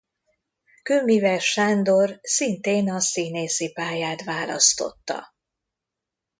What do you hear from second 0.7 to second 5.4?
Kőmíves Sándor szintén a színészi pályát választotta.